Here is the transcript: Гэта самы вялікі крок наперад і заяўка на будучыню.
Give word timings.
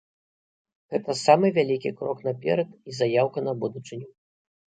Гэта 0.95 1.15
самы 1.25 1.51
вялікі 1.57 1.91
крок 1.99 2.17
наперад 2.29 2.69
і 2.93 2.97
заяўка 3.01 3.45
на 3.51 3.55
будучыню. 3.67 4.07